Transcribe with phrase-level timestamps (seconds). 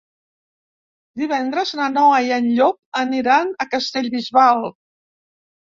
[1.21, 4.69] Divendres na Noa i en Llop aniran a Castellbisbal.